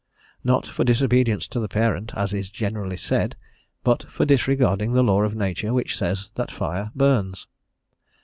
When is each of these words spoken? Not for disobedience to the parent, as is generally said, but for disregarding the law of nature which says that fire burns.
Not 0.43 0.65
for 0.65 0.83
disobedience 0.83 1.47
to 1.49 1.59
the 1.59 1.67
parent, 1.67 2.11
as 2.15 2.33
is 2.33 2.49
generally 2.49 2.97
said, 2.97 3.35
but 3.83 4.01
for 4.09 4.25
disregarding 4.25 4.93
the 4.93 5.03
law 5.03 5.21
of 5.21 5.35
nature 5.35 5.75
which 5.75 5.95
says 5.95 6.31
that 6.33 6.49
fire 6.49 6.89
burns. 6.95 7.45